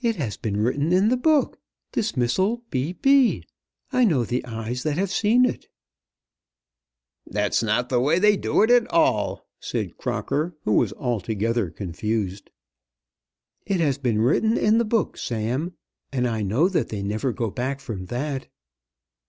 "It 0.00 0.14
has 0.14 0.36
been 0.36 0.58
written 0.60 0.92
in 0.92 1.08
the 1.08 1.16
book! 1.16 1.58
'Dismissal 1.90 2.62
B. 2.70 2.92
B.!' 2.92 3.42
I 3.90 4.04
know 4.04 4.22
the 4.22 4.44
eyes 4.44 4.84
that 4.84 4.96
have 4.98 5.10
seen 5.10 5.44
it." 5.44 5.66
"That's 7.26 7.60
not 7.60 7.88
the 7.88 7.98
way 7.98 8.20
they 8.20 8.36
do 8.36 8.62
it 8.62 8.70
at 8.70 8.88
all," 8.92 9.48
said 9.58 9.96
Crocker, 9.96 10.54
who 10.62 10.74
was 10.74 10.92
altogether 10.92 11.70
confused. 11.70 12.50
"It 13.66 13.80
has 13.80 13.98
been 13.98 14.22
written 14.22 14.56
in 14.56 14.78
the 14.78 14.84
book, 14.84 15.16
Sam; 15.16 15.74
and 16.12 16.28
I 16.28 16.42
know 16.42 16.68
that 16.68 16.90
they 16.90 17.02
never 17.02 17.32
go 17.32 17.50
back 17.50 17.80
from 17.80 18.06
that." 18.06 18.46